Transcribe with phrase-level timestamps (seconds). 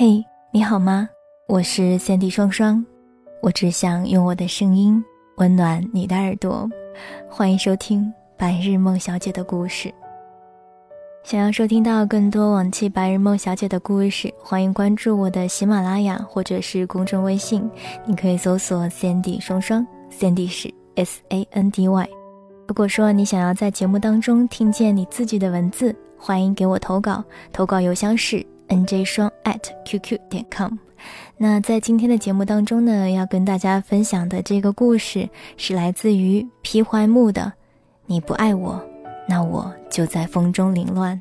[0.00, 1.08] 嘿，你好吗？
[1.48, 2.86] 我是三 D 双双，
[3.42, 5.04] 我只想用我的声音
[5.38, 6.70] 温暖你的耳朵。
[7.28, 8.02] 欢迎收听
[8.38, 9.88] 《白日梦小姐的故事》。
[11.24, 17.68] 想要收听到更多往期《白日梦小姐》的故事，欢迎关注我的喜马拉雅或者是公众微信，
[18.06, 22.08] 你可以搜索“三 D 双双”，三 D 是 S A N D Y。
[22.68, 28.46] 如果说你想要在节目当中听见你自己的文字，欢迎给我投稿，投稿邮箱是。
[28.68, 30.72] N j 双 at qq 点 com，
[31.36, 37.52] 那在今天的节目当中呢，要跟大家分享的这个故事是来自于皮怀木的。
[38.06, 38.82] 你不爱我，
[39.28, 41.20] 那我就在风中凌乱。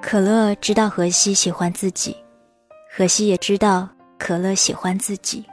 [0.00, 2.16] 可乐知道荷西喜欢自己，
[2.96, 3.95] 荷西也知道。
[4.18, 5.44] 可乐喜欢自己，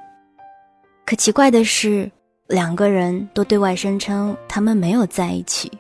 [1.05, 2.09] 可奇怪的是，
[2.47, 5.71] 两个人都对外声称他们没有在一起。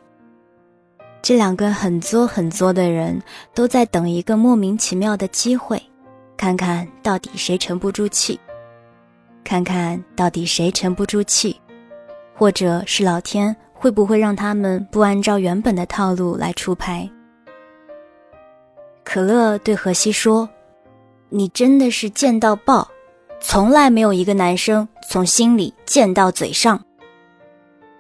[1.21, 3.21] 这两个很作很作的人
[3.53, 5.81] 都在等一个莫名其妙的机会，
[6.35, 8.37] 看看到底谁沉不住气，
[9.45, 11.57] 看看到底谁沉不住气，
[12.35, 17.09] 或者是老天会不会让他们不按照原本的套路来出牌。
[19.05, 20.49] 可乐对荷西说。
[21.35, 22.87] 你真的是贱到爆，
[23.41, 26.79] 从来没有一个男生从心里贱到嘴上。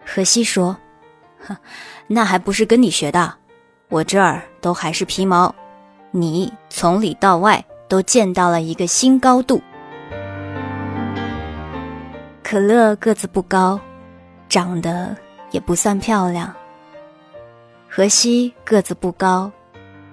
[0.05, 0.77] 荷西说
[1.43, 1.57] ：“哼，
[2.05, 3.33] 那还不是跟你学的，
[3.89, 5.55] 我这儿都还是皮毛，
[6.11, 9.59] 你从里到外都见到了一个新高度。”
[12.43, 13.79] 可乐个子不高，
[14.47, 15.17] 长得
[15.49, 16.53] 也不算漂亮。
[17.89, 19.51] 荷西个子不高，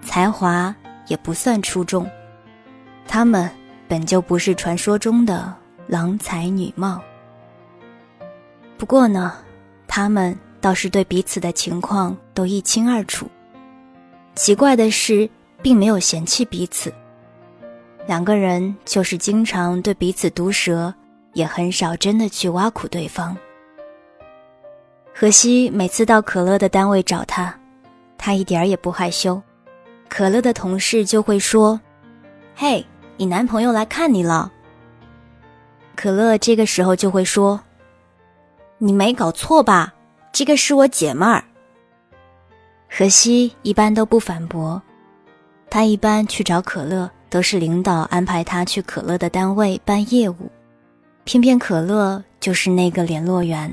[0.00, 0.74] 才华
[1.06, 2.10] 也不算出众。
[3.12, 3.50] 他们
[3.88, 5.52] 本就不是传说中的
[5.88, 7.02] 郎才女貌，
[8.78, 9.36] 不过呢，
[9.88, 13.26] 他们倒是对彼此的情况都一清二楚。
[14.36, 15.28] 奇怪的是，
[15.60, 16.94] 并没有嫌弃彼此，
[18.06, 20.94] 两个人就是经常对彼此毒舌，
[21.32, 23.36] 也很少真的去挖苦对方。
[25.12, 27.52] 荷西每次到可乐的单位找他，
[28.16, 29.42] 他一点儿也不害羞，
[30.08, 31.80] 可乐的同事就会说
[32.54, 32.86] ：“嘿。”
[33.20, 34.50] 你男朋友来看你了。
[35.94, 37.60] 可乐这个时候就会说
[38.80, 39.92] ：“你没搞错吧？
[40.32, 41.44] 这个是我姐妹儿。”
[42.88, 44.80] 荷西一般都不反驳，
[45.68, 50.50] 他一般去找可乐都是领导安排他去可乐的单位办业务，
[51.24, 53.70] 偏偏可乐就是那个联络员。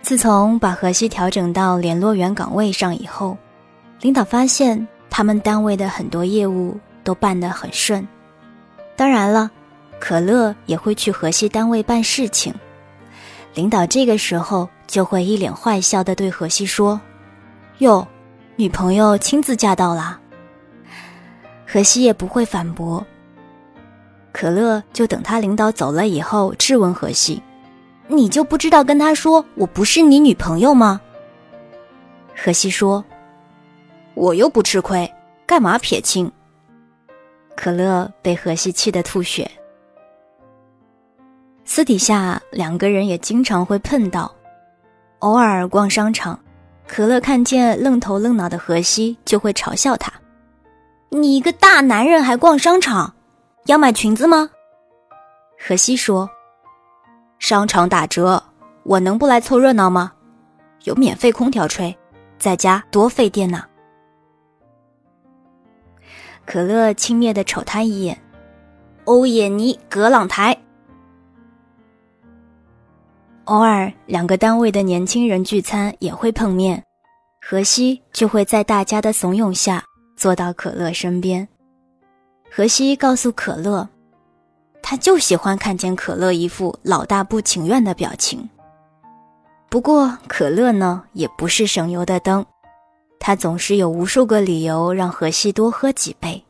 [0.00, 3.36] 自从把荷西调整到联络员岗位上以后，
[4.00, 4.88] 领导发现。
[5.18, 8.06] 他们单位的很多业务都办得很顺，
[8.94, 9.50] 当然了，
[9.98, 12.54] 可乐也会去河西单位办事情。
[13.52, 17.00] 领导这个时候就会一脸坏笑地对河西说
[17.78, 18.06] ：“哟，
[18.54, 20.20] 女朋友亲自驾到啦。”
[21.66, 23.04] 河西也不会反驳。
[24.30, 27.42] 可乐就等他领导走了以后质问河西
[28.06, 31.00] ：“你就不知道跟他说我不是你女朋友吗？”
[32.40, 33.04] 河西说。
[34.18, 35.08] 我又不吃亏，
[35.46, 36.28] 干嘛撇清？
[37.56, 39.48] 可乐被荷西气得吐血。
[41.64, 44.34] 私底下两个人也经常会碰到，
[45.20, 46.36] 偶尔逛商场，
[46.88, 50.12] 可乐看见愣头愣脑的荷西，就会嘲笑他
[51.10, 53.14] ：“你一个大男人还逛商场，
[53.66, 54.50] 要买裙子吗？”
[55.64, 56.28] 荷西说
[57.38, 58.42] ：“商场打折，
[58.82, 60.12] 我能不来凑热闹吗？
[60.82, 61.96] 有免费空调吹，
[62.36, 63.64] 在家多费电呢。”
[66.50, 68.18] 可乐轻蔑的瞅他一眼，
[69.04, 70.56] 欧也尼格朗台。
[73.44, 76.82] 偶尔，两个单位的年轻人聚餐也会碰面，
[77.42, 79.84] 荷西就会在大家的怂恿下
[80.16, 81.46] 坐到可乐身边。
[82.50, 83.86] 荷西告诉可乐，
[84.82, 88.48] 他就喜欢看见可乐一副老大不情愿的表情。
[89.68, 92.46] 不过，可乐呢也不是省油的灯。
[93.20, 96.42] 他总是有无数个理由让荷西多喝几杯，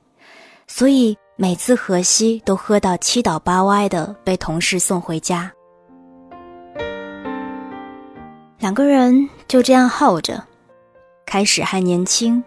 [0.66, 5.50] 所以每次荷西都喝到七倒八歪的，被同事送回家。
[8.58, 10.44] 两个人就这样耗着，
[11.24, 12.42] 开始还年轻，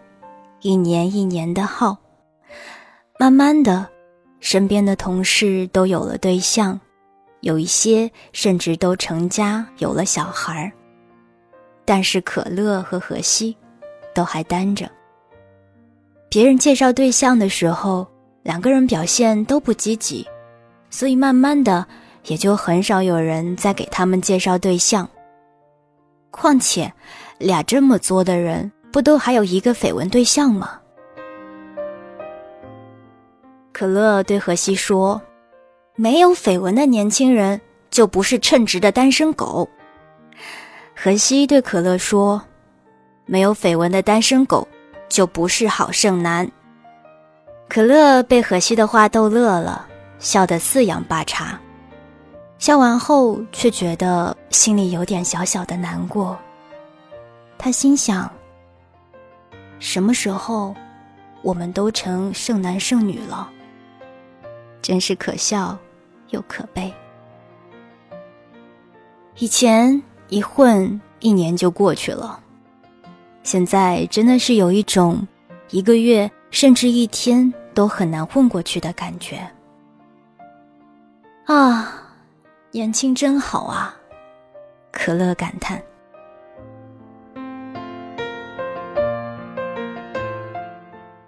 [0.62, 1.98] 一年一年的耗，
[3.18, 3.88] 慢慢的，
[4.40, 6.80] 身边的同事都有了对象，
[7.40, 10.72] 有一些甚至都成家有了小孩儿，
[11.86, 13.56] 但是可乐和荷西。
[14.14, 14.90] 都还单着。
[16.30, 18.08] 别人介绍对象的时候，
[18.44, 20.26] 两个人表现都不积极，
[20.90, 21.86] 所以慢慢的
[22.26, 25.08] 也就很少有人再给他们介绍对象。
[26.30, 26.92] 况且，
[27.38, 30.80] 俩这么作的人，不都还有一个绯闻对象吗？
[33.74, 35.22] 可乐对荷西说
[35.96, 37.60] ：“没有绯闻的年轻人，
[37.90, 39.68] 就不是称职的单身狗。”
[40.96, 42.42] 荷西对可乐说
[43.26, 44.68] ：“没有绯闻的单身狗，
[45.10, 46.50] 就不是好剩男。”
[47.70, 49.88] 可乐被荷西的话逗乐了，
[50.20, 51.60] 笑得四仰八叉。
[52.58, 56.38] 笑完后，却觉得心里有点小小的难过。
[57.58, 58.32] 他心想
[59.80, 60.76] ：“什么时候，
[61.42, 63.50] 我们都成剩男剩女了？
[64.82, 65.78] 真是可笑
[66.30, 66.94] 又可悲。”
[69.38, 70.02] 以前。
[70.34, 72.40] 一混一年就过去了，
[73.44, 75.28] 现在真的是有一种
[75.72, 79.40] 一个月甚至一天都很难混过去的感觉。
[81.46, 82.04] 啊，
[82.72, 83.96] 年轻真好啊！
[84.92, 85.82] 可乐感叹。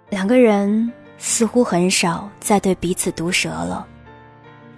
[0.08, 3.86] 两个人似乎很少再对彼此毒舌了，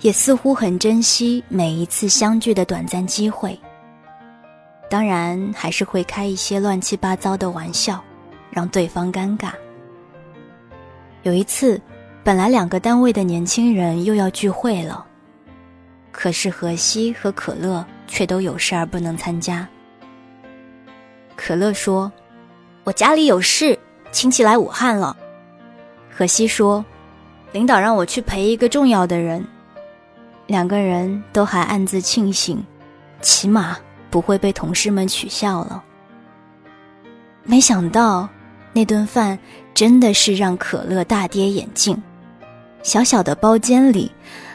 [0.00, 3.56] 也似乎很珍惜每一次相聚的短暂机会。
[4.88, 8.03] 当然还是会开一些乱七八糟的玩笑，
[8.50, 9.50] 让对方尴尬。
[11.23, 11.81] 有一次，
[12.23, 15.05] 本来两个单位的年轻人又要聚会了，
[16.12, 19.67] 可是荷西和可乐却都有事儿不能参加。
[21.35, 22.11] 可乐说
[22.85, 23.79] ：“我家里有事，
[24.12, 25.17] 亲戚来武汉了。”
[26.11, 26.85] 荷西说
[27.53, 29.44] ：“领导让我去陪一个重要的人。”
[30.47, 32.65] 两个人都还暗自庆幸，
[33.21, 33.77] 起码。
[34.16, 35.84] 不会被同事们取笑了。
[37.44, 38.26] 没想到
[38.72, 39.38] 那顿饭
[39.74, 42.02] 真的是让可乐大跌眼镜。
[42.82, 44.10] 小小的包间里，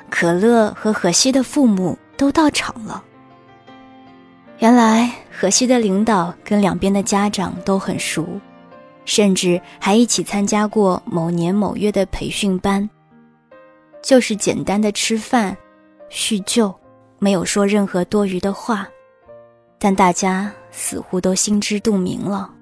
[0.09, 3.03] 可乐和荷西的父母都到场了。
[4.57, 8.27] 原来荷西的领导跟两边的家长都很熟，
[9.05, 12.89] 甚至还一起参加过某年某月的培训班。
[14.01, 15.55] 就是简单的吃饭、
[16.09, 16.73] 叙旧，
[17.19, 18.87] 没有说任何多余的话。
[19.83, 22.53] 但大家似乎都心知肚明了。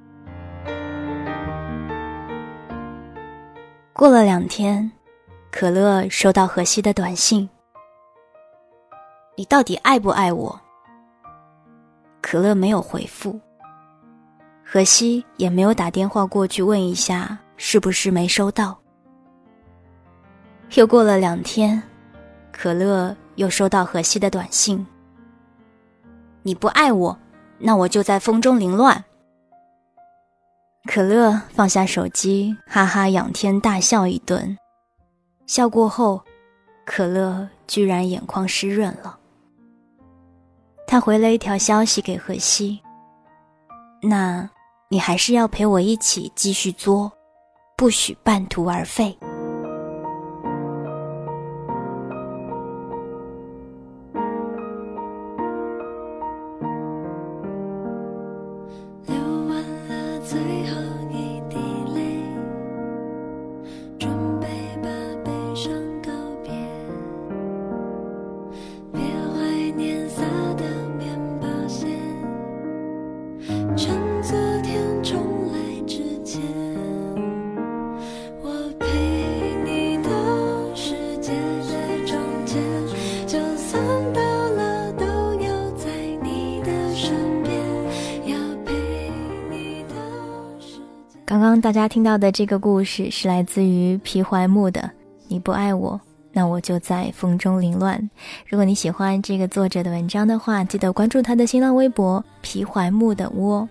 [3.91, 4.89] 过了两天，
[5.51, 7.49] 可乐收到荷西的短信
[9.35, 10.57] ：“你到底爱不爱我？”
[12.23, 13.37] 可乐没有回复，
[14.63, 18.79] 荷西也没有打电话过去问一下是不是没收到。
[20.75, 21.83] 又过了两天，
[22.53, 24.87] 可乐又收到荷西的短信。
[26.43, 27.19] 你不爱我，
[27.57, 29.03] 那我就在风中凌乱。
[30.85, 34.57] 可乐放下手机，哈哈仰天大笑一顿。
[35.45, 36.23] 笑过后，
[36.85, 39.17] 可乐居然眼眶湿润了。
[40.87, 42.81] 他回了一条消息给荷西
[44.01, 44.49] ：“那，
[44.89, 47.11] 你还是要陪我一起继续作，
[47.77, 49.15] 不许半途而废。”
[60.29, 60.37] 最
[60.67, 60.88] 后
[91.49, 94.87] 刚大家听到的这个故事是来自于皮怀木的。
[95.27, 95.99] 你不爱我，
[96.31, 97.99] 那我就在风中凌乱。
[98.45, 103.67] 如果你喜欢这个作者的文章的话，记得关注他的新浪微博皮怀木的窝。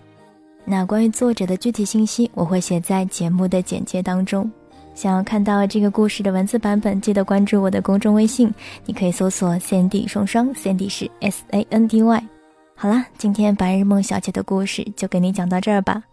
[0.65, 4.51] 那关于作者的具体信息，我会写在节目的简介当中。
[4.93, 8.53] 想要看到这个故事的文字版本，记得关注我的公众微信，
[8.85, 12.27] 你可以搜索 “Sandy 双双 ”，Sandy 是 S A N D Y。
[12.75, 16.03] 好啦，今天白日梦小姐的故事就给你讲到这儿吧。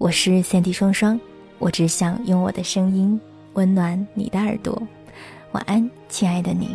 [0.00, 1.20] 我是三 D 双双，
[1.58, 3.20] 我只想用我的声音
[3.52, 4.82] 温暖你的耳朵。
[5.52, 6.70] 晚安，亲爱的你。